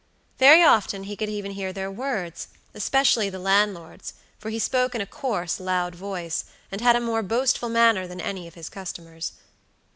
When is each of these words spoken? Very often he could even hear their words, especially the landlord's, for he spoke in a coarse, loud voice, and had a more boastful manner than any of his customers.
Very 0.39 0.63
often 0.63 1.03
he 1.03 1.15
could 1.15 1.29
even 1.29 1.51
hear 1.51 1.71
their 1.71 1.91
words, 1.91 2.47
especially 2.73 3.29
the 3.29 3.37
landlord's, 3.37 4.15
for 4.39 4.49
he 4.49 4.57
spoke 4.57 4.95
in 4.95 5.01
a 5.01 5.05
coarse, 5.05 5.59
loud 5.59 5.93
voice, 5.93 6.45
and 6.71 6.81
had 6.81 6.95
a 6.95 6.99
more 6.99 7.21
boastful 7.21 7.69
manner 7.69 8.07
than 8.07 8.19
any 8.19 8.47
of 8.47 8.55
his 8.55 8.67
customers. 8.67 9.33